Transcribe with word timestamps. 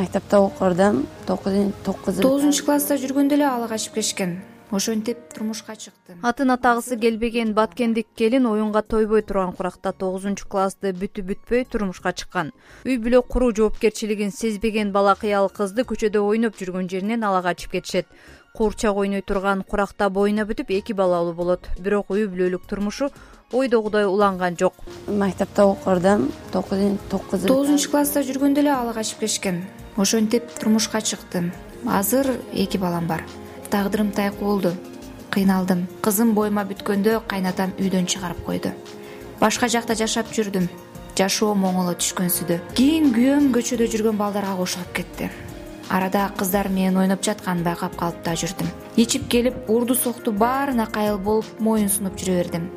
мектепте 0.00 0.36
окурдум 0.36 1.04
тогузунчу 1.26 2.64
класста 2.64 2.96
жүргөндө 2.96 3.36
эле 3.36 3.46
ала 3.50 3.68
качып 3.68 3.98
кетишкен 3.98 4.38
ошентип 4.70 5.18
турмушка 5.34 5.74
чыкты 5.76 6.16
атын 6.22 6.52
атагысы 6.54 6.96
келбеген 6.96 7.52
баткендик 7.54 8.06
келин 8.16 8.46
оюнга 8.46 8.82
тойбой 8.82 9.22
турган 9.22 9.52
куракта 9.52 9.92
тогузунчу 9.92 10.46
классты 10.48 10.92
бүтүп 10.92 11.26
бүтпөй 11.30 11.64
турмушка 11.70 12.12
чыккан. 12.12 12.52
Үй 12.86 12.98
бүлө 13.02 13.22
куруу 13.26 13.50
жоопкерчилигин 13.56 14.30
сезбеген 14.30 14.92
бала 14.92 15.16
кыял 15.18 15.50
кызды 15.50 15.82
көчөдө 15.82 16.22
ойноп 16.22 16.56
жүргөн 16.60 16.88
жеринен 16.88 17.24
ала 17.24 17.42
качып 17.42 17.72
кетишет. 17.72 18.06
Куурчак 18.54 18.96
ойной 18.96 19.22
турган 19.22 19.62
куракта 19.62 20.08
боюна 20.08 20.46
бүтүп 20.46 20.70
эки 20.78 20.92
балалуу 20.92 21.34
болот. 21.34 21.68
Бирок 21.78 22.10
үй 22.14 22.28
бүлөлүк 22.30 22.66
турмушу 22.70 23.10
ойдогудой 23.52 24.06
уланган 24.06 24.56
жок. 24.56 24.74
Мектепте 25.08 25.62
окурдум 25.62 26.30
тогузунчу 26.52 27.90
класста 27.90 28.22
жүргөндө 28.22 28.62
эле 28.62 28.74
ала 28.74 28.94
качып 28.94 29.26
кетишкен 29.26 29.64
ошентип 29.96 30.44
турмушка 30.58 31.00
чыктым. 31.00 31.52
Азыр 31.86 32.40
эки 32.52 32.76
балам 32.76 33.06
бар. 33.06 33.24
Тагдырым 33.70 34.12
тайкуу 34.12 34.46
болду. 34.46 34.72
Кыйналдым. 35.30 35.86
Кызым 36.02 36.34
боюма 36.34 36.64
бүткөндө 36.64 37.22
кайнатам 37.26 37.72
үйдөн 37.78 38.06
чыгарып 38.06 38.44
койду. 38.44 38.72
Башка 39.40 39.68
жакта 39.68 39.94
жашап 39.94 40.32
жүрдүм. 40.32 40.68
Жашоом 41.20 41.66
оңоло 41.68 41.92
түшкөнсүдө 42.00 42.56
кийин 42.78 43.10
күйөөм 43.12 43.50
көчөдө 43.52 43.88
жүргөн 43.92 44.16
балдарга 44.16 44.54
кошулуп 44.56 44.92
кетти. 44.96 45.30
Арада 45.90 46.30
кыздар 46.38 46.70
менен 46.72 46.96
ойноп 46.96 47.20
жатканын 47.26 47.64
байкап 47.66 47.96
калып 48.00 48.22
да 48.24 48.32
жүрдүм. 48.32 48.70
Ичип 48.96 49.28
келип 49.28 49.68
урду 49.68 49.94
сокту 49.94 50.32
баарына 50.32 50.86
кайыл 50.86 51.18
болуп 51.18 51.60
моюн 51.60 51.90
сунуп 51.92 52.16
жүрө 52.16 52.38
бердим. 52.38 52.70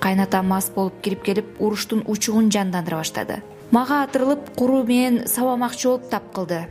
Кайнатам 0.00 0.48
мас 0.48 0.70
болуп 0.70 1.02
кирип 1.02 1.24
келип 1.24 1.60
уруштун 1.60 2.04
учугун 2.06 2.50
жандандыра 2.50 3.02
баштады 3.02 3.42
мага 3.74 4.02
атырылып 4.06 4.54
куру 4.56 4.82
менен 4.86 5.26
сабамакчы 5.26 5.88
болуп 5.88 6.08
тап 6.10 6.32
кылды. 6.36 6.64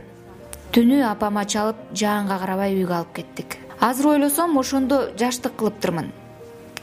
Түнү 0.72 1.04
апама 1.12 1.44
чалып 1.44 1.86
жаанга 1.94 2.40
карабай 2.42 2.74
үйгө 2.80 2.98
алып 2.98 3.14
кеттик. 3.20 3.56
Азыр 3.80 4.14
ойлосом 4.16 4.58
ошондо 4.58 5.00
жаштык 5.20 5.56
кылыптырмын 5.60 6.12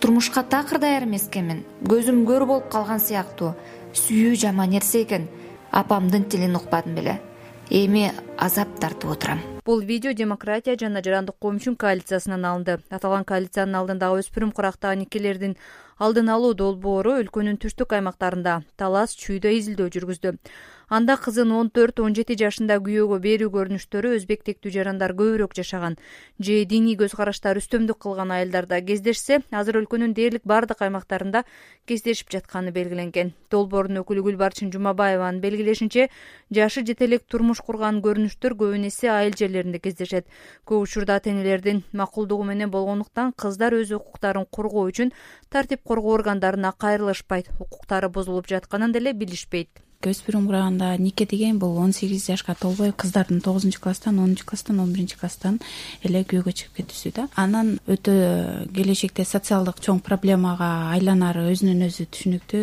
турмушка 0.01 0.41
такыр 0.43 0.79
даяр 0.81 1.03
эмес 1.05 1.27
экенмин 1.29 1.61
көзүм 1.85 2.23
көр 2.25 2.45
болуп 2.49 2.69
калган 2.73 2.99
сыяктуу. 2.99 3.53
Сүйүү 3.93 4.33
жаман 4.41 4.73
нерсе 4.73 5.03
экен. 5.03 5.27
Апамдын 5.71 6.25
тилин 6.25 6.55
укпадым 6.57 6.95
беле. 6.95 7.19
Эми 7.69 8.11
азап 8.37 8.79
тартып 8.81 9.11
отурам. 9.11 9.39
Бул 9.63 9.79
видео 9.79 10.13
демократия 10.13 10.75
жана 10.75 11.03
жарандык 11.05 11.35
коомчун 11.39 11.75
коалициясынан 11.75 12.45
алынды 12.45 12.79
аталган 12.89 13.23
коалициянын 13.23 13.77
алдындагы 13.77 14.23
өспүрүм 14.23 14.51
курактагы 14.57 15.03
никелердин 15.03 15.55
алдын 16.01 16.31
алуу 16.33 16.55
долбоору 16.57 17.11
өлкөнүн 17.21 17.59
түштүк 17.61 17.91
аймактарында 17.93 18.55
талас 18.81 19.11
чүйдө 19.21 19.51
изилдөө 19.59 19.91
жүргүздү 19.95 20.31
анда 20.91 21.15
кызын 21.15 21.51
он 21.55 21.69
төрт 21.71 22.01
он 22.03 22.11
жети 22.17 22.35
жашында 22.35 22.75
күйөөгө 22.83 23.17
берүү 23.23 23.49
көрүнүштөрү 23.53 24.09
өзбек 24.17 24.41
тектүү 24.43 24.73
жарандар 24.75 25.13
көбүрөөк 25.15 25.53
жашаган. 25.55 25.93
Же 26.35 26.65
диний 26.67 26.97
көз 26.99 27.13
караштар 27.15 27.55
үстөмдүк 27.61 28.01
кылган 28.03 28.33
айылдарда 28.35 28.81
кездешсе 28.83 29.37
азыр 29.55 29.79
өлкөнүн 29.79 30.11
дээрлик 30.17 30.43
баардык 30.43 30.81
аймактарында 30.83 31.45
кездешип 31.87 32.27
жатканы 32.35 32.73
белгиленген. 32.75 33.31
Долбоордун 33.49 34.01
өкүлү 34.01 34.25
гүлбарчын 34.25 34.73
жумабаеванын 34.73 35.39
белгилешинче 35.39 36.09
жашы 36.51 36.83
жете 36.83 37.07
элек 37.07 37.23
турмуш 37.23 37.61
курган 37.63 38.01
көрүнүштөр 38.03 38.57
көбүн 38.59 38.89
эсе 38.89 39.13
айыл 39.13 39.37
жерлеринде 39.39 39.79
кездешет. 39.79 40.27
Көп 40.67 40.83
учурда 40.89 41.21
ата 41.21 41.31
энелердин 41.31 41.85
макулдугу 41.93 42.43
менен 42.43 42.67
болгондуктан 42.69 43.31
кыздар 43.31 43.77
өз 43.79 43.95
укуктарын 43.95 44.43
коргоо 44.51 44.89
үчүн 44.91 45.13
тартип 45.47 45.87
коргоо 45.87 46.17
органдарына 46.19 46.73
кайрылышпайт. 46.75 47.47
Укуктары 47.59 48.09
бузулуп 48.09 48.51
жатканын 48.51 48.91
деле 48.91 49.13
билишпейт 49.13 49.69
өспүрүм 50.09 50.47
курганда 50.47 50.95
нике 50.97 51.25
деген 51.25 51.59
бул 51.59 51.77
он 51.77 51.93
сегиз 51.93 52.25
жашка 52.27 52.55
толбой 52.55 52.91
кыздардын 52.91 53.41
тогузунчу 53.41 53.79
класстан 53.79 54.19
онунчу 54.19 54.45
класстан 54.45 54.79
он 54.79 54.93
биринчи 54.93 55.17
класстан 55.17 55.59
эле 56.03 56.23
күйөөгө 56.23 56.51
чыгып 56.51 56.79
кетүүсү 56.81 57.11
да. 57.15 57.27
Анан 57.35 57.77
өтө 57.87 58.67
келечекте 58.73 59.25
социалдык 59.25 59.81
чоң 59.83 60.01
проблемага 60.01 60.89
айланары 60.95 61.45
өзүнөн 61.51 61.85
өзү 61.87 62.07
түшүнүктүү 62.09 62.61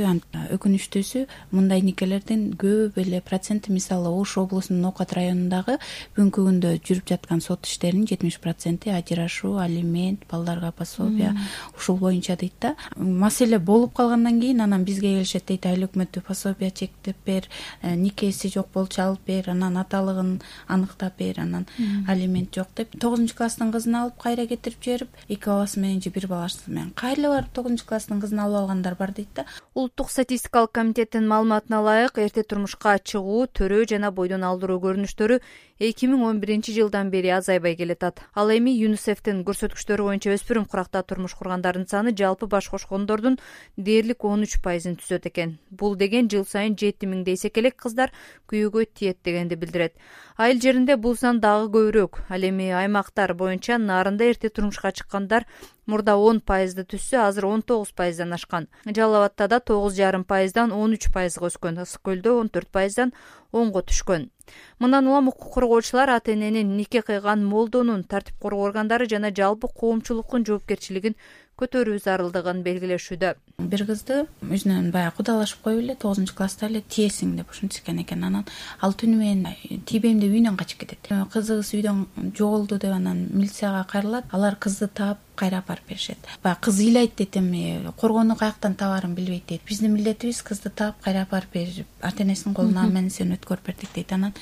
өкүнүчтүүсү 0.57 1.25
мындай 1.53 1.83
никелердин 1.87 2.57
көп 2.59 2.99
эле 2.99 3.21
проценти 3.21 3.73
мисалы 3.73 4.11
ош 4.11 4.37
облусунун 4.43 4.83
ноокат 4.89 5.15
районундагы 5.15 5.79
бүгүнкү 6.17 6.47
күндө 6.49 6.75
жүрүп 6.83 7.13
жаткан 7.13 7.45
сот 7.45 7.67
иштеринин 7.71 8.09
жетимиш 8.09 8.41
проценти 8.43 8.91
ажырашуу 8.91 9.59
алимент 9.63 10.27
балдарга 10.31 10.73
пособие 10.73 11.35
ушул 11.77 11.99
боюнча 11.99 12.37
дейт 12.37 12.55
да. 12.61 12.75
Маселе 12.97 13.59
болуп 13.59 13.95
калгандан 13.95 14.41
кийин 14.41 14.61
анан 14.61 14.85
бизге 14.85 15.15
келишет 15.15 15.47
дейт 15.47 15.67
айыл 15.67 15.87
өкмөтү 15.89 16.23
пособие 16.27 16.71
чек 16.71 16.91
деп 17.05 17.28
бер 17.29 17.49
э, 17.83 17.95
никеси 17.95 18.49
жок 18.49 18.73
болчу 18.75 19.03
алып 19.05 19.29
бер 19.29 19.51
анан 19.53 19.77
аталыгын 19.85 20.33
аныктап 20.67 21.19
бер 21.21 21.41
анан 21.45 21.69
алимент 22.09 22.55
жок 22.57 22.73
деп 22.77 22.97
тогузунчу 22.99 23.37
класстын 23.37 23.73
кызын 23.73 24.01
алып 24.03 24.19
кайра 24.23 24.47
кетирип 24.51 24.83
жиберип 24.83 25.23
эки 25.29 25.45
баласы 25.47 25.81
менен 25.81 26.03
же 26.03 26.11
бир 26.11 26.27
баласы 26.27 26.67
менен 26.67 26.91
кайра 26.97 27.21
эле 27.21 27.29
барып 27.35 27.53
тогузунчу 27.55 27.87
класстын 27.87 28.21
кызын 28.21 28.41
алып 28.47 28.63
алгандар 28.63 28.95
бар 28.99 29.13
дейт 29.13 29.29
да. 29.35 29.45
Улуттук 29.75 30.11
статистикалык 30.11 30.73
комитеттин 30.73 31.29
маалыматына 31.29 31.83
ылайык 31.83 32.19
эрте 32.19 32.43
турмушка 32.43 32.99
чыгуу 32.99 33.47
төрөө 33.47 33.89
жана 33.93 34.11
бойдон 34.11 34.45
алдыруу 34.45 34.81
көрүнүштөрү 34.85 35.41
эки 35.79 36.09
миң 36.11 36.25
он 36.27 36.39
биринчи 36.43 36.73
жылдан 36.75 37.11
бери 37.11 37.31
азайбай 37.31 37.77
келатат. 37.79 38.19
Ал 38.35 38.51
эми 38.51 38.73
юнусефтин 38.75 39.45
көрсөткүчтөрү 39.47 40.09
боюнча 40.09 40.33
өспүрүм 40.35 40.67
куракта 40.67 41.05
турмуш 41.07 41.37
кургандардын 41.39 41.87
саны 41.87 42.11
жалпы 42.19 42.49
баш 42.51 42.67
кошкондордун 42.73 43.39
дээрлик 43.77 44.25
он 44.25 44.43
үч 44.43 44.59
пайызын 44.65 44.97
түзөт 44.99 45.29
экен. 45.31 45.59
Бул 45.71 45.95
деген 45.95 46.27
жыл 46.29 46.45
сайын 46.45 46.75
жети 46.75 47.07
миңдей 47.07 47.39
эсекелек 47.39 47.77
кыздар 47.79 48.11
күйөөгө 48.51 48.87
тиет 48.93 49.23
дегенди 49.23 49.55
билдирет. 49.55 49.95
Айыл 50.37 50.61
жеринде 50.61 50.97
бул 50.97 51.17
сан 51.17 51.39
дагы 51.39 51.71
көбүрөөк. 51.71 52.27
Ал 52.29 52.43
эми 52.43 52.73
аймактар 52.75 53.35
боюнча 53.35 53.79
нарында 53.79 54.27
эрте 54.33 54.49
турмушка 54.51 54.91
чыккандар 54.91 55.47
мурда 55.87 56.17
он 56.17 56.41
пайызды 56.41 56.83
түзсө 56.85 57.23
азыр 57.23 57.47
он 57.47 57.63
тогуз 57.63 57.93
пайыздан 57.93 58.33
ашкан. 58.35 58.67
Жалал 58.85 59.23
абадта 59.23 59.47
да 59.49 59.61
тогуз 59.61 59.95
жарым 59.95 60.25
пайыздан 60.25 60.73
он 60.73 60.99
үч 60.99 61.07
пайызга 61.15 61.47
өскөн. 61.47 61.79
Ысык 61.87 62.03
көлдө 62.03 62.35
он 62.41 62.51
төрт 62.51 62.69
пайыздан 62.75 63.15
онго 63.53 63.83
түшкөн 63.83 64.31
мындан 64.79 65.09
улам 65.09 65.29
укук 65.29 65.53
коргоочулар 65.55 66.11
ата 66.11 66.33
эненин 66.33 66.77
нике 66.77 67.03
кыйган 67.03 67.45
молдонун 67.45 68.05
тартип 68.05 68.39
коргоо 68.39 68.69
органдары 68.69 69.09
жана 69.09 69.31
жалпы 69.35 69.69
коомчулуктун 69.69 70.47
жоопкерчилигин 70.47 71.17
көтөрүү 71.59 71.99
зарылдыгын 72.05 72.63
белгилешүүдө. 72.63 73.33
Бир 73.59 73.83
кызды 73.89 74.21
өзүнөн 74.47 74.93
баягы 74.95 75.17
кудалашып 75.19 75.65
коюп 75.65 75.83
эле 75.83 75.97
тогузунчу 75.99 76.37
класста 76.39 76.69
эле 76.69 76.85
тиесиң 76.87 77.35
деп 77.41 77.51
ушинтишкен 77.51 77.99
экен. 78.05 78.23
Анан 78.25 78.47
ал 78.81 78.95
түнү 78.95 79.19
менен 79.19 79.83
тийбейм 79.91 80.21
деп 80.23 80.31
үйүнөн 80.31 80.59
качып 80.61 80.85
кетет. 80.85 81.11
Кызыбыз 81.35 81.73
үйдөн 81.75 82.05
жоголду 82.39 82.79
деп 82.79 82.95
анан 82.95 83.27
милицияга 83.33 83.83
кайрылат. 83.91 84.31
Алар 84.31 84.55
кызды 84.55 84.87
таап 84.87 85.19
кайра 85.35 85.59
апарып 85.59 85.91
беришет. 85.91 86.19
Баягы 86.43 86.69
кыз 86.69 86.79
ыйлайт 86.79 87.17
дейт 87.19 87.37
эми 87.37 87.91
коргоону 87.99 88.37
каяктан 88.37 88.75
табаарын 88.75 89.15
билбейт 89.15 89.47
дейт. 89.49 89.63
Биздин 89.67 89.95
милдетибиз 89.95 90.43
кызды 90.43 90.71
таап 90.71 91.03
кайра 91.03 91.27
апарып 91.27 91.53
берип 91.53 91.87
ата 92.01 92.23
энесинин 92.23 92.55
колуна 92.55 92.87
менен 92.87 93.11
өткөрүп 93.11 93.67
бердик 93.67 93.91
дейт. 93.95 94.13
Анан 94.13 94.35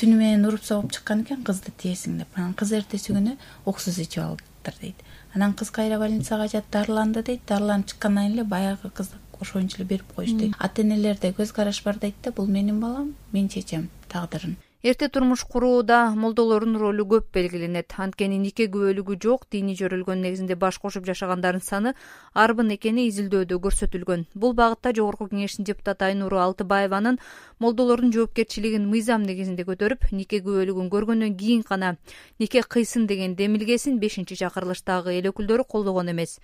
түнү 0.00 0.16
менен 0.16 0.46
уруп 0.48 0.64
согуп 0.64 0.92
чыккан 0.96 1.24
экен 1.26 1.42
кызды 1.44 1.72
тиесиң 1.82 2.18
деп. 2.22 2.38
Анан 2.38 2.54
кыз 2.54 2.72
эртеси 2.78 3.12
күнү 3.12 3.36
уксуз 3.66 3.98
ичип 3.98 4.22
алыптыр 4.24 4.80
дейт. 4.80 5.04
Анан 5.34 5.54
кыз 5.54 5.70
кайра 5.70 5.98
больницага 5.98 6.48
жатып 6.48 6.72
дарыланды 6.78 7.22
дейт. 7.22 7.44
Дарыланып 7.46 7.92
чыккандан 7.92 8.26
кийин 8.26 8.38
эле 8.38 8.44
баягы 8.44 8.90
кызды 8.90 9.20
ошо 9.40 9.60
эле 9.60 9.84
берип 9.84 10.12
коюшту 10.14 10.38
дейт. 10.38 10.56
Ата 10.58 10.82
энелерде 10.82 11.34
көз 11.36 11.52
караш 11.52 11.82
бар 11.84 11.98
дейт 11.98 12.16
да. 12.22 12.32
Бул 12.32 12.46
менин 12.46 12.80
балам 12.80 13.14
мен 13.32 13.48
чечем 13.48 13.88
тагдырын 14.08 14.56
эрте 14.82 15.08
турмуш 15.08 15.44
курууда 15.44 16.14
молдолордун 16.16 16.76
ролу 16.80 17.04
көп 17.04 17.26
белгиленет. 17.34 17.92
Анткени 18.00 18.38
нике 18.40 18.64
күбөлүгү 18.72 19.18
жок 19.20 19.44
диний 19.52 19.76
жөрөлгөн 19.76 20.22
негизинде 20.24 20.56
баш 20.56 20.78
кошуп 20.80 21.04
жашагандардын 21.04 21.60
саны 21.60 21.92
арбын 22.32 22.72
экени 22.76 23.04
изилдөөдө 23.10 23.58
көрсөтүлгөн. 23.60 24.24
Бул 24.34 24.54
багытта 24.56 24.94
жогорку 24.96 25.28
кеңештин 25.28 25.68
депутаты 25.68 26.08
айнуру 26.08 26.40
алтыбаеванын 26.40 27.20
молдолордун 27.60 28.12
жоопкерчилигин 28.16 28.88
мыйзам 28.88 29.28
негизинде 29.28 29.68
көтөрүп 29.68 30.14
нике 30.16 30.40
күбөлүгүн 30.40 30.88
көргөндөн 30.88 31.36
кийин 31.36 31.64
гана 31.68 31.96
нике 32.38 32.62
кыйсын 32.64 33.06
деген 33.06 33.36
демилгесин 33.36 34.00
бешинчи 34.00 34.40
чакырылыштагы 34.40 35.12
эл 35.12 35.28
өкүлдөрү 35.28 35.68
колдогон 35.68 36.08
эмес 36.14 36.38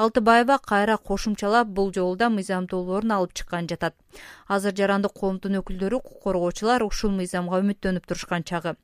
алтыбаева 0.00 0.56
кайра 0.70 0.96
кошумчалап 0.96 1.72
бул 1.78 1.90
жолу 1.92 2.16
да 2.16 2.28
мыйзам 2.36 2.66
алып 2.72 3.32
чыккан 3.34 3.66
жатат. 3.68 3.94
Азыр 4.48 4.72
жарандык 4.76 5.12
коомдун 5.12 5.58
өкүлдөрү 5.60 5.96
укук 6.00 6.22
коргоочулар 6.24 6.82
ушул 6.86 7.10
мыйзамга 7.10 7.60
үмүттөнүп 7.60 8.06
турушкан 8.06 8.46
чагы 8.50 8.76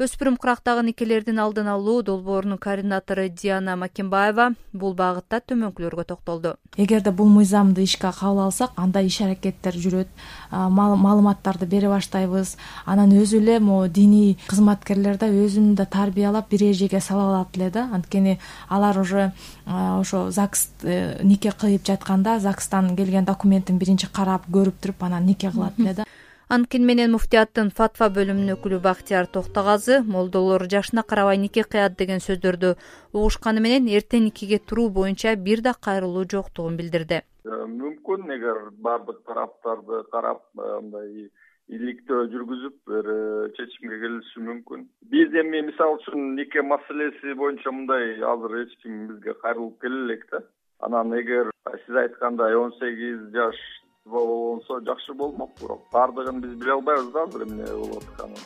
өспүрүм 0.00 0.38
курактагы 0.40 0.82
никелердин 0.86 1.38
алдын 1.42 1.68
алуу 1.68 2.02
долбоорунун 2.02 2.58
координатору 2.58 3.28
диана 3.28 3.74
макенбаева 3.76 4.52
бул 4.72 4.94
багытта 4.96 5.42
төмөнкүлөргө 5.44 6.04
токтолду. 6.08 6.54
Эгерде 6.76 7.12
бул 7.12 7.28
мыйзамды 7.28 7.84
ишке 7.84 8.08
кабыл 8.08 8.46
алсак 8.46 8.72
анда 8.76 9.02
иш 9.04 9.20
аракеттер 9.20 9.76
жүрөт 9.76 10.08
маалыматтарды 10.50 11.66
бере 11.66 11.90
баштайбыз. 11.92 12.56
Анан 12.86 13.12
өзү 13.12 13.42
эле 13.42 13.58
могу 13.60 13.88
диний 13.88 14.38
кызматкерлер 14.48 15.18
да 15.20 15.28
өзүн 15.28 15.74
да 15.74 15.84
тарбиялап 15.84 16.48
бир 16.48 16.64
эрежеге 16.70 17.00
сала 17.00 17.28
алат 17.28 17.56
эле 17.56 17.70
да. 17.70 17.88
Анткени 17.92 18.38
алар 18.68 18.98
уже 18.98 19.32
ошо 19.66 20.30
загс 20.30 20.70
э, 20.82 21.22
нике 21.22 21.52
кыйып 21.52 21.84
жатканда 21.86 22.38
загстан 22.40 22.96
келген 22.96 23.24
документин 23.24 23.78
биринчи 23.78 24.08
карап 24.08 24.48
көрүп 24.48 24.80
туруп 24.80 25.04
анан 25.04 25.26
нике 25.26 25.50
кылат 25.50 25.78
эле 25.78 25.94
да 25.94 26.04
анткени 26.52 26.84
менен 26.84 27.14
муфтияттын 27.14 27.70
фатва 27.76 28.10
бөлүмүнүн 28.12 28.52
өкүлү 28.54 28.78
бактияр 28.84 29.28
токтогазы 29.36 30.02
молдолор 30.14 30.66
жашына 30.74 31.04
карабай 31.12 31.38
нике 31.40 31.62
кыят 31.74 31.94
деген 32.00 32.20
сөздөрдү 32.20 32.74
угушканы 33.14 33.62
менен 33.64 33.88
эрте 33.88 34.20
никеге 34.20 34.58
туруу 34.58 34.90
боюнча 34.98 35.32
бир 35.46 35.62
да 35.64 35.72
кайрылуу 35.86 36.26
жоктугун 36.34 36.76
билдирди. 36.76 37.22
Э, 37.48 37.64
мүмкүн 37.78 38.28
эгер 38.36 38.60
баардык 38.84 39.24
тараптарды 39.24 40.02
карап 40.12 40.44
э, 40.58 40.68
мындай 40.82 41.30
иликтөө 41.72 42.28
жүргүзүп 42.34 42.76
бир 42.90 43.08
э, 43.16 43.48
чечимге 43.56 44.02
келиши 44.04 44.44
мүмкүн. 44.44 44.84
Биз 45.08 45.32
эми 45.32 45.64
мисалы 45.70 46.02
үчүн 46.02 46.34
нике 46.36 46.60
маселеси 46.60 47.32
боюнча 47.32 47.72
мындай 47.72 48.18
азыр 48.34 48.60
эч 48.66 48.76
ким 48.82 49.06
бизге 49.08 49.40
кайрылып 49.40 49.80
келе 49.80 50.04
элек 50.04 50.28
да. 50.30 50.44
Анан 50.84 51.16
эгер 51.16 51.48
сиз 51.86 51.96
айткандай 51.96 52.60
он 52.60 52.76
сегиз 52.76 53.30
жаш 53.32 53.56
болсо 54.04 54.80
жакшы 54.80 55.14
болмок 55.14 55.50
бирок. 55.60 55.80
Баардыгын 55.92 56.40
биз 56.40 56.54
биле 56.54 56.72
албайбыз 56.72 57.12
да 57.12 57.22
азыр 57.24 57.42
эмне 57.46 57.66
болуп 57.66 58.02
атканын. 58.02 58.36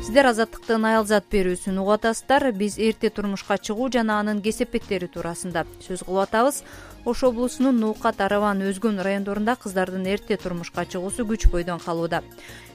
Сиздер 0.00 0.26
азаттыктын 0.26 0.84
аялзат 0.90 1.28
берүүсүн 1.30 1.76
угуп 1.78 2.00
атасыздар 2.00 2.50
биз 2.52 2.78
эрте 2.82 3.10
турмушка 3.14 3.58
чыгуу 3.58 3.90
жана 3.94 4.18
анын 4.18 4.40
кесепеттери 4.42 5.06
туурасында 5.06 5.62
сөз 5.86 6.02
кылып 6.02 6.24
атабыз 6.24 6.64
ош 7.04 7.22
облусунун 7.24 7.80
ноокат 7.80 8.20
араван 8.20 8.62
өзгөн 8.62 9.00
райондорунда 9.00 9.56
кыздардын 9.56 10.06
эрте 10.06 10.36
турмушка 10.36 10.84
чыгуусу 10.84 11.24
күч 11.24 11.48
бойдон 11.50 11.80
калууда. 11.80 12.22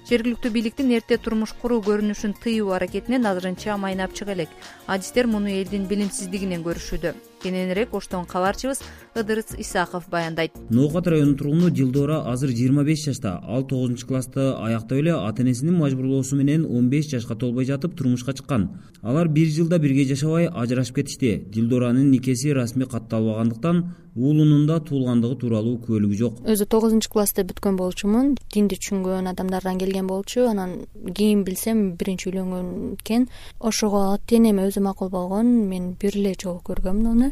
Жергиликтүү 0.05 0.51
бийликтин 0.53 0.91
эрте 0.93 1.17
турмуш 1.17 1.55
куруу 1.57 1.79
көрүнүшүн 1.81 2.35
тыюу 2.43 2.75
аракетинен 2.77 3.25
азырынча 3.25 3.77
майнап 3.77 4.13
чыга 4.13 4.35
элек. 4.35 4.49
Адистер 4.85 5.25
муну 5.25 5.49
элдин 5.49 5.87
билимсиздигинен 5.89 6.61
көрүшүүдө. 6.61 7.13
Кененирээк 7.41 7.93
оштон 7.93 8.25
кабарчыбыз 8.25 8.83
ыдырыс 9.17 9.57
исаков 9.57 10.05
баяндайт. 10.09 10.53
Ноокат 10.69 11.07
районунун 11.07 11.37
тургуну 11.37 11.69
дилдора 11.71 12.21
азыр 12.31 12.49
жыйырма 12.49 12.83
беш 12.83 13.05
жашта 13.05 13.39
ал 13.41 13.65
тогузунчу 13.65 14.05
классты 14.05 14.53
аяктап 14.53 14.99
эле 14.99 15.13
ата 15.13 15.41
энесинин 15.41 15.73
мажбурлоосу 15.77 16.35
менен 16.35 16.65
он 16.65 16.89
беш 16.89 17.09
жашка 17.09 17.35
толбой 17.35 17.65
жатып 17.65 17.97
турмушка 17.97 18.33
чыккан. 18.33 18.77
Алар 19.01 19.27
бир 19.27 19.47
жылда 19.47 19.79
бирге 19.79 20.05
жашабай 20.05 20.45
ажырашып 20.45 20.95
кетишти. 20.95 21.35
Дилдоранын 21.49 22.11
никеси 22.11 22.53
расмий 22.53 22.85
катталбагандыктан 22.85 23.95
уулунун 24.15 24.65
да 24.67 24.79
туулгандыгы 24.79 25.35
тууралуу 25.41 25.75
күбөлүгү 25.83 26.17
жок. 26.17 26.37
Өзү 26.47 26.65
тогузунчу 26.71 27.11
классты 27.11 27.43
бүткөн 27.47 27.75
болчумун 27.75 28.35
динди 28.53 28.77
түшүнгөн 28.79 29.27
адамдардан 29.33 29.79
келген 29.81 30.07
болчу 30.07 30.47
анан 30.47 30.85
кийин 31.11 31.43
билсем 31.43 31.81
биринчи 31.99 32.29
үйлөнгөн 32.31 32.69
экен 32.95 33.27
ошого 33.59 34.13
ата 34.13 34.37
энем 34.37 34.63
өзү 34.63 34.85
макул 34.87 35.11
болгон 35.11 35.67
мен 35.67 35.91
бир 35.99 36.15
эле 36.15 36.33
жолу 36.39 36.63
көргөмүн 36.63 37.11
аны 37.11 37.31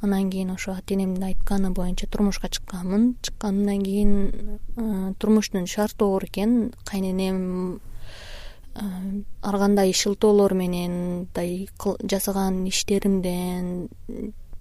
анан 0.00 0.30
кийин 0.30 0.54
ошо 0.54 0.76
ата 0.78 0.94
энемдин 0.94 1.26
айтканы 1.26 1.72
боюнча 1.74 2.06
турмушка 2.06 2.48
чыкканмын. 2.48 3.16
Чыкканымдан 3.22 3.82
кийин 3.82 4.12
э, 4.76 5.12
турмуштун 5.18 5.66
шарты 5.66 6.04
оор 6.04 6.24
экен 6.24 6.72
кайненем 6.84 7.80
э, 8.76 8.80
ар 9.42 9.58
кандай 9.58 9.92
шылтоолор 9.92 10.54
менен 10.54 11.26
мындай 11.26 11.68
жасаган 12.04 12.66
иштеримден 12.68 13.88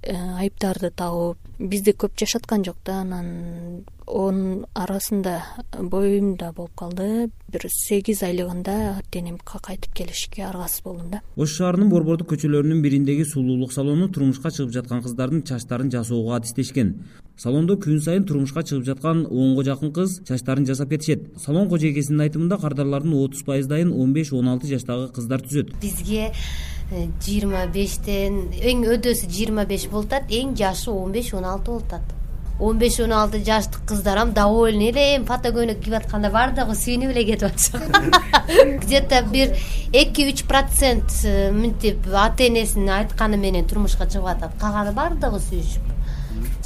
айыптарды 0.06 0.92
табып 0.96 1.38
бизде 1.60 1.94
көп 1.96 2.16
жашаткан 2.20 2.64
жок 2.66 2.78
да 2.86 3.02
анан 3.02 3.86
анын 4.06 4.66
арасында 4.76 5.40
боюм 5.82 6.36
да 6.38 6.52
болуп 6.54 6.76
калды. 6.78 7.30
Бир 7.52 7.66
сегиз 7.72 8.22
айлыгында 8.24 8.76
ата 9.00 9.20
энемке 9.20 9.60
кайтып 9.64 9.94
келишке 9.96 10.44
аргасыз 10.46 10.84
болдум 10.84 11.12
да. 11.12 11.22
Ош 11.36 11.56
шаарынын 11.58 11.90
борбордук 11.90 12.30
көчөлөрүнүн 12.34 12.82
бириндеги 12.84 13.26
сулуулук 13.26 13.74
салону 13.74 14.10
турмушка 14.10 14.52
чыгып 14.52 14.74
жаткан 14.76 15.02
кыздардын 15.02 15.44
чачтарын 15.44 15.92
жасоого 15.92 16.36
адистешкен 16.36 17.00
салондо 17.38 17.76
күн 17.76 18.00
сайын 18.00 18.28
турмушка 18.28 18.64
чыгып 18.64 18.86
жаткан 18.86 19.26
онго 19.26 19.64
жакын 19.64 19.92
кыз 19.94 20.22
чачтарын 20.28 20.66
жасап 20.66 20.90
кетишет. 20.90 21.32
Салон 21.40 21.70
кожойкесинин 21.70 22.28
айтымында 22.28 22.60
кардарлардын 22.62 23.18
отуз 23.24 23.44
пайыздайын 23.44 23.92
он 23.92 24.14
беш 24.14 24.34
он 24.34 24.48
алты 24.50 24.68
жаштагы 24.68 25.12
кыздар 25.14 25.42
түзөт. 25.42 25.76
Бизге 25.82 26.32
Э, 26.32 26.75
жыйырма 26.92 27.66
бештен 27.74 28.52
эң 28.62 28.84
өдөсү 28.94 29.30
жыйырма 29.32 29.66
беш 29.66 29.88
болуп 29.90 30.12
атат 30.14 30.30
эң 30.30 30.54
жашы 30.58 30.92
он 30.92 31.12
беш 31.12 31.34
он 31.34 31.46
алты 31.46 31.72
болуп 31.72 31.88
атат. 31.94 32.14
Он 32.60 32.78
беш 32.80 33.00
он 33.00 33.12
алты 33.12 33.44
жаштык 33.44 33.82
кыздарам 33.88 34.34
довольный 34.34 34.92
эле 34.92 35.16
эми 35.16 35.26
фото 35.26 35.50
көйнөк 35.50 35.82
кийип 35.82 35.98
атканда 35.98 36.30
баардыгы 36.32 36.76
сүйүнүп 36.78 37.12
эле 37.12 37.26
кетип 37.26 37.50
атышат 37.50 38.84
где 38.84 39.02
то 39.02 39.22
бир 39.24 39.58
эки 39.92 40.30
үч 40.30 40.46
процент 40.48 41.12
э, 41.26 41.52
мынтип 41.52 42.08
ата 42.14 42.48
энесинин 42.48 42.90
айтканы 42.90 43.36
менен 43.38 43.68
турмушка 43.68 44.06
чыгып 44.06 44.30
атат. 44.38 44.56
Калганы 44.62 44.94
баардыгы 44.94 45.42
сүйүшүп. 45.50 45.92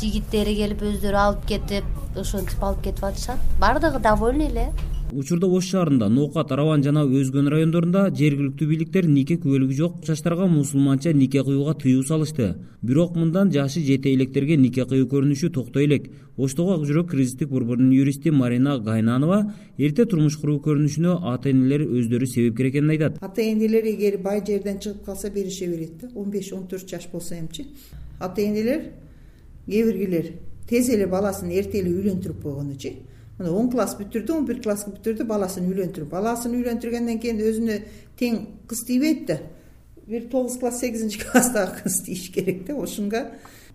Жигиттери 0.02 0.56
келип 0.60 0.84
өздөрү 0.84 1.24
алып 1.24 1.48
кетип 1.48 2.18
ошентип 2.18 2.62
алып 2.62 2.84
кетип 2.84 3.04
атышат. 3.10 3.40
Баардыгы 3.60 4.00
довольный 4.04 4.52
эле 4.52 4.70
учурда 5.12 5.48
ош 5.48 5.70
шаарында 5.72 6.08
ноокат 6.10 6.52
араван 6.52 6.84
жана 6.84 7.04
өзгөн 7.04 7.50
райондорунда 7.50 8.10
жергиликтүү 8.20 8.68
бийликтер 8.70 9.08
нике 9.10 9.38
күбөлүгү 9.42 9.76
жок 9.78 9.96
жаштарга 10.06 10.46
мусулманча 10.48 11.14
нике 11.14 11.44
кыюуга 11.44 11.74
тыюу 11.82 12.04
салышты. 12.04 12.56
Бирок 12.82 13.16
мындан 13.16 13.52
жашы 13.52 13.82
жете 13.82 14.14
электерге 14.14 14.58
нике 14.58 14.86
кыюу 14.86 15.08
көрүнүшү 15.10 15.50
токтой 15.56 15.86
элек 15.86 16.10
оштогу 16.38 16.76
ак 16.76 16.86
жүрөк 16.86 17.10
кризистик 17.12 17.50
борборунун 17.50 17.92
юристи 17.92 18.30
марина 18.32 18.78
гайнанова 18.78 19.54
эрте 19.78 20.06
турмуш 20.06 20.38
куруу 20.38 20.60
көрүнүшүнө 20.62 21.18
ата 21.34 21.50
энелер 21.50 21.88
өздөрү 21.88 22.28
себепкер 22.28 22.70
экенин 22.70 22.94
айтат. 22.96 23.18
Ата 23.22 23.42
энелер 23.42 23.86
эгер 23.90 24.20
бай 24.22 24.44
жерден 24.46 24.80
чыгып 24.80 25.06
калса 25.06 25.30
берише 25.30 25.68
берет 25.68 25.98
да 26.02 26.10
он 26.16 26.30
беш 26.30 26.54
он 26.54 26.68
төрт 26.68 26.90
жаш 26.90 27.10
болсо 27.12 27.36
эмчи. 27.36 27.68
Ата 28.20 28.42
энелер 28.42 28.92
кээ 29.66 29.86
биргилер 29.86 30.34
тез 30.70 30.90
эле 30.90 31.08
баласын 31.08 31.50
эрте 31.50 31.80
эле 31.80 31.90
үйлөндүрүп 31.98 32.44
койгонучу 32.44 32.94
мына 33.40 33.54
он 33.56 33.70
класс 33.72 33.96
бүтүрдү 33.96 34.36
он 34.36 34.46
бир 34.46 34.60
класс 34.62 34.84
бүтүрдү 34.88 35.26
баласын 35.28 35.70
үйлөндүрүп 35.72 36.12
баласын 36.12 36.58
үйлөндүргөндөн 36.60 37.22
кийин 37.24 37.40
өзүнө 37.40 37.78
тең 38.20 38.40
кыз 38.68 38.84
тийбейт 38.88 39.26
да. 39.30 39.40
Бир 40.06 40.28
тогуз 40.32 40.58
класс 40.60 40.82
сегизинчи 40.82 41.22
класстагы 41.24 41.84
кыз 41.84 42.02
тийиш 42.06 42.30
керек 42.36 42.66
да. 42.68 42.76
Ошонго 42.76 43.26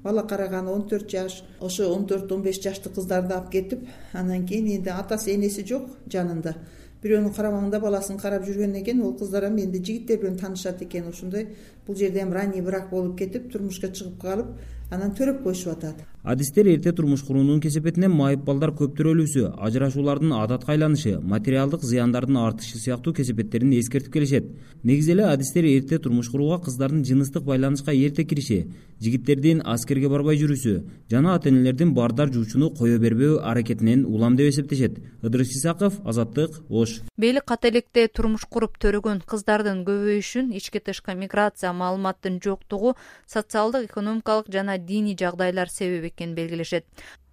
бала 0.03 0.23
караганы 0.23 0.71
он 0.71 0.87
төрт 0.89 1.11
жаш 1.11 1.43
ошо 1.61 1.89
он 1.95 2.07
төрт 2.07 2.31
он 2.33 2.43
беш 2.43 2.61
жаштык 2.61 2.95
кыздарды 2.95 3.35
алып 3.35 3.51
кетип 3.51 3.89
анан 4.13 4.47
кийин 4.47 4.69
энди 4.77 4.93
атасы 4.93 5.35
энеси 5.35 5.65
жок 5.65 5.89
жанында. 6.13 6.55
Бирөөнүн 7.03 7.33
карамагында 7.37 7.81
баласын 7.81 8.19
карап 8.21 8.45
жүргөндөн 8.45 8.85
кийин 8.85 9.03
ол 9.05 9.17
кыздар 9.17 9.49
эми 9.49 9.65
энди 9.65 9.81
жигиттер 9.81 10.23
менен 10.23 10.39
таанышат 10.39 10.83
экен. 10.83 11.09
Ошондой 11.09 11.49
бул 11.87 11.97
жерде 11.97 12.21
эми 12.21 12.33
ранний 12.33 12.61
брак 12.61 12.91
болуп 12.91 13.19
кетип 13.19 13.51
турмушка 13.53 13.89
чыгып 13.89 14.21
калып 14.21 14.47
анан 14.91 15.15
төрөп 15.15 15.43
коюшуп 15.43 15.73
атат. 15.73 16.05
Адистер 16.25 16.67
эрте 16.67 16.93
турмуш 16.93 17.23
куруунун 17.23 17.61
кесепетинен 17.61 18.11
майып 18.11 18.45
балдар 18.47 18.71
көп 18.73 18.95
төрөлүүсү 18.97 19.51
ажырашуулардын 19.67 20.33
адатка 20.33 20.73
айланышы 20.73 21.19
материалдык 21.21 21.83
зыяндардын 21.85 22.39
артышы 22.41 22.79
сыяктуу 22.79 23.13
кесепеттерин 23.13 23.75
эскертип 23.79 24.13
келишет. 24.13 24.47
Негизи 24.83 25.13
эле 25.13 25.27
адистер 25.27 25.65
эрте 25.65 25.99
турмуш 25.99 26.31
курууга 26.31 26.63
кыздардын 26.65 27.05
жыныстык 27.05 27.45
байланышка 27.45 27.93
эрте 27.93 28.25
кириши 28.25 28.71
жигиттердин 29.01 29.61
аскерге 29.65 30.09
барбай 30.09 30.39
жүрүүсү 30.41 30.75
жана 31.11 31.35
ата 31.35 31.51
энелердин 31.51 31.93
бардар 31.93 32.33
жуучуну 32.33 32.71
кое 32.71 32.97
бербөө 32.99 33.43
аракетинен 33.45 34.07
улам 34.07 34.37
деп 34.37 34.49
эсептешет. 34.49 35.01
Ыдырыс 35.21 35.53
исаков 35.59 36.01
азаттык 36.05 36.63
ош. 36.71 37.03
Бийлик 37.19 37.45
ката 37.45 37.69
электе 37.69 38.09
турмуш 38.09 38.47
куруп 38.49 38.79
төрөгөн 38.81 39.21
кыздардын 39.29 39.85
көбөйүшүн 39.85 40.55
ички 40.57 40.81
тышкы 40.81 41.15
миграция 41.15 41.73
маалыматтын 41.73 42.41
жоктугу 42.41 42.95
социалдык 43.27 43.91
экономикалык 43.91 44.49
жана 44.49 44.74
диний 44.79 45.17
жагдайлар 45.19 45.71
себеп 45.71 46.11
экенин 46.13 46.35
белгилешет. 46.35 46.87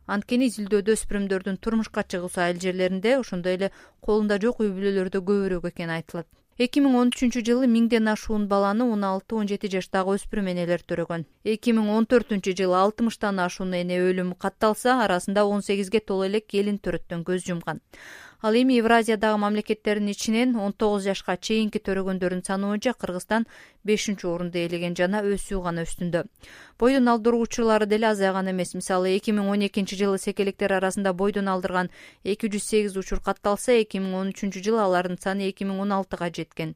Анткени 0.08 0.50
изилдөөдө 0.50 0.96
өспүрүмдөрдүн 0.98 1.58
турмушка 1.64 2.04
чыгуусу 2.04 2.42
айыл 2.44 2.60
жерлеринде 2.60 3.18
ошондой 3.20 3.58
эле 3.58 3.72
колунда 4.02 4.40
жок 4.44 4.60
үй 4.64 4.72
бүлөлөрдө 4.76 5.22
көбүрөөк 5.30 5.70
экени 5.72 6.00
айтылат. 6.00 6.28
Эки 6.62 6.82
миң 6.84 6.98
он 7.00 7.12
үчүнчү 7.14 7.42
жылы 7.48 7.68
миңден 7.72 8.10
ашуун 8.12 8.48
баланы 8.50 8.84
он 8.84 9.06
алты 9.08 9.38
он 9.40 9.48
жети 9.50 9.70
жаштагы 9.72 10.18
өспүрүм 10.18 10.50
энелер 10.52 10.84
төрөгөн. 10.84 11.24
Эки 11.54 11.72
миң 11.74 11.88
он 11.96 12.06
төртүнчү 12.12 12.54
жылы 12.60 12.76
алтымыштан 12.82 13.40
ашуун 13.46 13.72
эне 13.78 14.02
өлүмү 14.04 14.36
катталса 14.38 15.00
арасында 15.06 15.46
он 15.46 15.64
сегизге 15.64 16.02
толо 16.02 16.28
элек 16.28 16.46
келин 16.52 16.78
төрөттөн 16.78 17.24
көз 17.26 17.48
жумган 17.48 17.80
ал 18.42 18.56
эми 18.58 18.74
евразиядагы 18.74 19.38
мамлекеттердин 19.38 20.10
ичинен 20.10 20.56
он 20.56 20.74
тогуз 20.74 21.04
жашка 21.04 21.38
чейинки 21.38 21.78
төрөгөндөрдүн 21.78 22.42
саны 22.44 22.72
боюнча 22.72 22.94
кыргызстан 22.94 23.46
бешинчи 23.86 24.26
орунду 24.26 24.58
ээлеген 24.58 24.96
жана 24.98 25.22
өсүү 25.22 25.62
гана 25.62 25.86
үстүндө. 25.86 26.26
Бойдон 26.82 27.08
алдыруу 27.14 27.44
учурлары 27.46 27.86
деле 27.86 28.08
азайган 28.10 28.50
эмес. 28.50 28.74
Мисалы 28.74 29.14
эки 29.18 29.30
миң 29.32 29.50
он 29.54 29.66
экинчи 29.68 29.96
жылы 29.96 30.18
секелектер 30.18 30.74
арасында 30.74 31.14
бойдон 31.14 31.50
алдырган 31.54 31.92
эки 32.24 32.50
жүз 32.50 32.66
сегиз 32.66 32.98
учур 32.98 33.22
катталса 33.22 33.78
эки 33.78 34.02
миң 34.02 34.18
он 34.22 34.34
үчүнчү 34.34 34.66
жылы 34.66 34.82
алардын 34.82 35.22
саны 35.22 35.50
эки 35.50 35.64
миң 35.64 35.86
он 35.86 35.94
алтыга 35.94 36.32
жеткен 36.34 36.74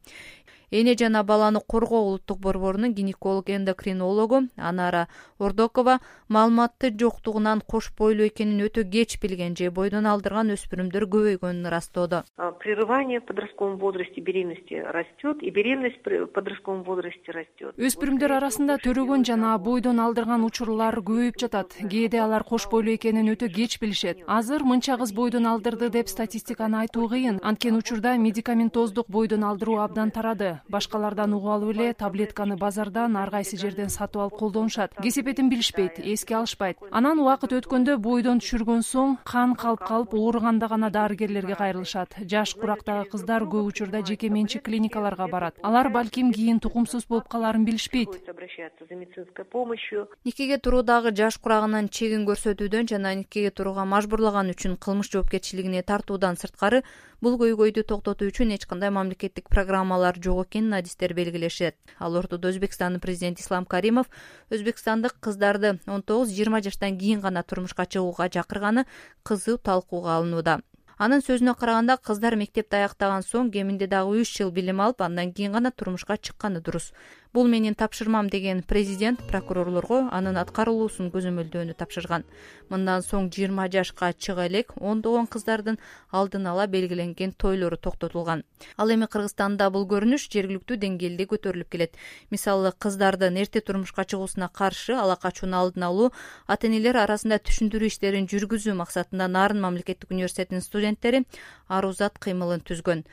эне 0.79 0.96
жана 1.00 1.24
баланы 1.24 1.60
коргоо 1.74 2.01
улуттук 2.08 2.39
борборунун 2.39 2.94
гинеколог 2.94 3.50
эндокринологу 3.50 4.48
анара 4.58 5.08
ордокова 5.39 6.00
маалыматты 6.29 6.91
жоктугунан 7.00 7.62
кош 7.62 7.91
бойлуу 7.98 8.27
экенин 8.27 8.65
өтө 8.67 8.84
кеч 8.96 9.20
билген 9.22 9.55
же 9.55 9.72
бойдон 9.72 10.05
алдырган 10.05 10.53
өспүрүмдөр 10.58 11.08
көбөйгөнүн 11.13 11.67
ырастоодо 11.72 12.24
прерывание 12.60 13.20
в 13.20 13.25
подростковом 13.25 13.77
возрасте 13.77 14.22
беременности 14.22 14.74
растет 14.74 15.41
и 15.41 15.50
беременность 15.50 16.01
в 16.05 16.27
подростковом 16.27 16.84
возрасте 16.84 17.32
растет 17.32 17.74
өспүрүмдөр 17.77 18.38
арасында 18.39 18.77
төрөгөн 18.84 19.25
жана 19.25 19.58
бойдон 19.58 20.00
алдырган 20.00 20.44
учурлар 20.46 20.96
көбөйүп 21.05 21.39
жатат. 21.41 21.75
Кээде 21.91 22.20
алар 22.24 22.44
кош 22.44 22.67
бойлуу 22.72 22.96
экенин 22.96 23.32
өтө 23.34 23.50
кеч 23.53 23.79
билишет. 23.82 24.24
азыр 24.27 24.63
мынча 24.63 24.98
кыз 24.98 25.13
бойдон 25.13 25.46
алдырды 25.48 25.89
деп 25.89 26.08
статистиканы 26.08 26.77
айтуу 26.84 27.08
кыйын. 27.10 27.39
Анткени 27.44 27.77
учурда 27.77 28.17
медикаментоздук 28.17 29.08
бойдон 29.10 29.44
алдыруу 29.44 29.79
абдан 29.79 30.12
тарады 30.12 30.62
башкалардан 30.70 31.34
угуп 31.34 31.50
алып 31.56 31.76
эле 31.76 31.94
таблетканы 31.94 32.58
базардан 32.58 33.18
ар 33.18 33.32
кайсы 33.32 33.58
жерден 33.58 33.90
сатып 33.90 34.22
алып 34.22 34.38
колдонушат. 34.40 34.96
Кесепетин 35.02 35.50
билишпейт 35.50 36.00
эске 36.00 36.36
алышпайт. 36.36 36.78
Анан 36.92 37.20
убакыт 37.20 37.54
өткөндө 37.60 37.98
бойдон 37.98 38.42
түшүргөн 38.44 38.84
соң 38.86 39.18
кан 39.26 39.56
калып 39.56 39.86
калып 39.88 40.14
ооруганда 40.14 40.68
гана 40.68 40.90
дарыгерлерге 40.90 41.56
кайрылышат. 41.56 42.16
Жаш 42.26 42.56
курактагы 42.56 43.10
кыздар 43.10 43.44
көп 43.44 43.72
учурда 43.72 44.02
жеке 44.06 44.30
менчик 44.30 44.64
клиникаларга 44.66 45.28
барат. 45.28 45.60
Алар 45.62 45.90
балким 45.90 46.32
кийин 46.34 46.60
тукумсуз 46.60 47.06
болуп 47.06 47.28
калаарын 47.28 47.66
билишпейт. 47.66 48.10
Обращаться 48.30 48.86
за 48.90 48.96
медицинской 48.96 49.46
помощью 49.46 50.10
никеге 50.26 50.58
туруудагы 50.58 51.12
жаш 51.16 51.38
курагынан 51.38 51.90
чегин 51.90 52.26
көрсөтүүдөн 52.26 52.90
жана 52.90 53.14
никеге 53.16 53.52
турууга 53.52 53.86
мажбурлаган 53.86 54.52
үчүн 54.54 54.78
кылмыш 54.78 55.12
жоопкерчилигине 55.14 55.84
тартуудан 55.84 56.38
сырткары 56.38 56.84
бул 57.22 57.38
көйгөйдү 57.40 57.84
токтотуу 57.90 58.30
үчүн 58.30 58.54
эч 58.56 58.66
кандай 58.70 58.92
мамлекеттик 58.94 59.50
программалар 59.50 60.20
жок 60.22 60.45
экенин 60.46 60.74
адистер 60.78 61.14
белгилешет. 61.14 61.75
Ал 62.00 62.16
ортодо 62.16 62.54
өзбекстандын 62.54 63.02
президенти 63.02 63.42
ислам 63.42 63.66
каримов 63.66 64.08
өзбекстандык 64.50 65.20
кыздарды 65.20 65.80
он 65.88 66.02
тогуз 66.02 66.30
жыйырма 66.30 66.62
жаштан 66.62 66.98
кийин 66.98 67.20
гана 67.20 67.44
турмушка 67.44 67.86
чыгууга 67.86 68.30
чакырганы 68.30 68.86
кызуу 69.24 69.58
талкууга 69.58 70.16
алынууда. 70.18 70.62
Анын 70.98 71.20
сөзүнө 71.20 71.58
караганда 71.60 71.98
кыздар 72.00 72.38
мектепти 72.40 72.78
аяктаган 72.80 73.25
соң 73.28 73.50
кеминде 73.52 73.88
дагы 73.92 74.22
үч 74.22 74.30
жыл 74.38 74.52
билим 74.56 74.80
алып 74.80 75.02
андан 75.04 75.34
кийин 75.36 75.52
гана 75.52 75.72
турмушка 75.75 76.16
чыкканы 76.16 76.62
дурус 76.64 76.94
бул 77.36 77.50
менин 77.51 77.75
тапшырмам 77.75 78.30
деген 78.32 78.62
президент 78.63 79.20
прокурорлорго 79.27 79.98
анын 80.15 80.38
аткарылуусун 80.39 81.10
көзөмөлдөөнү 81.12 81.74
тапшырган. 81.75 82.24
Мындан 82.72 83.04
соң 83.04 83.27
жыйырма 83.36 83.65
жашка 83.74 84.13
чыга 84.13 84.46
элек 84.48 84.72
ондогон 84.80 85.27
кыздардын 85.27 85.75
алдын 86.15 86.48
ала 86.48 86.68
белгиленген 86.72 87.34
тойлору 87.36 87.75
токтотулган. 87.75 88.46
Ал 88.77 88.94
эми 88.96 89.10
кыргызстанда 89.12 89.68
бул 89.75 89.84
көрүнүш 89.92 90.30
жергиликтүү 90.32 90.80
деңгээлде 90.86 91.27
көтөрүлүп 91.36 91.70
келет. 91.75 92.00
Мисалы 92.32 92.72
кыздардын 92.72 93.36
эрте 93.44 93.60
турмушка 93.60 94.08
чыгуусуна 94.08 94.48
каршы 94.48 94.96
ала 94.96 95.20
качууну 95.20 95.60
алдын 95.60 95.89
алуу 95.92 96.12
ата 96.48 96.72
энелер 96.72 97.04
арасында 97.04 97.44
түшүндүрүү 97.44 97.92
иштерин 97.92 98.32
жүргүзүү 98.32 98.80
максатында 98.80 99.27
нарын 99.27 99.60
мамлекеттик 99.60 100.15
университетинин 100.15 100.63
студенттери 100.63 101.25
арузат 101.68 102.15
кыймылын 102.15 102.63
түзгөн 102.63 103.04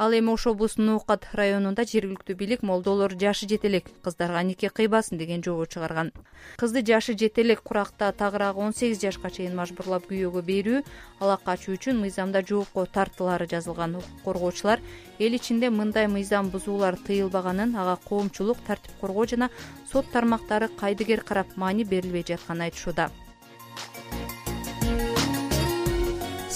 ал 0.00 0.14
эми 0.16 0.30
ош 0.32 0.46
облусунун 0.48 0.94
ноокат 0.94 1.26
районунда 1.36 1.84
жергиликтүү 1.84 2.34
бийлик 2.40 2.62
молдолор 2.64 3.12
жашы 3.20 3.44
жете 3.50 3.68
элек 3.68 3.90
кыздарга 4.00 4.40
нике 4.48 4.70
кыйбасын 4.72 5.18
деген 5.20 5.44
жобо 5.44 5.66
чыгарган. 5.66 6.12
Кызды 6.56 6.80
жашы 6.80 7.12
жете 7.12 7.42
элек 7.42 7.60
куракта 7.60 8.10
тагыраагы 8.10 8.64
он 8.64 8.72
сегиз 8.72 9.02
жашка 9.02 9.28
чейин 9.28 9.54
мажбурлап 9.60 10.08
күйөөгө 10.08 10.42
берүү 10.48 10.82
ала 11.20 11.36
качуу 11.44 11.76
үчүн 11.76 12.00
мыйзамда 12.00 12.40
жоопко 12.48 12.86
тартылаары 12.86 13.44
жазылган. 13.46 14.00
Укук 14.00 14.24
коргоочулар 14.24 14.80
эл 15.18 15.36
ичинде 15.36 15.68
мындай 15.68 16.08
мыйзам 16.08 16.48
бузуулар 16.48 16.96
тыйылбаганын 16.96 17.76
ага 17.76 18.00
коомчулук 18.08 18.56
тартип 18.66 18.96
коргоо 19.02 19.26
жана 19.26 19.50
сот 19.92 20.08
тармактары 20.12 20.68
кайдыгер 20.80 21.20
карап 21.20 21.56
маани 21.56 21.84
берилбей 21.84 22.24
жатканын 22.24 22.70
айтышууда 22.70 23.10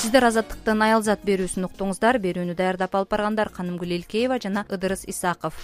сиздер 0.04 0.26
азаттыктын 0.28 0.82
аялзат 0.84 1.22
берүүсүн 1.24 1.64
уктуңуздар. 1.64 2.18
Берүүнү 2.20 2.52
даярдап 2.58 2.98
алып 2.98 3.14
баргандар 3.14 3.48
канымгүл 3.56 3.96
элкеева 3.96 4.36
жана 4.36 4.66
ыдырыс 4.68 5.08
исаков 5.08 5.56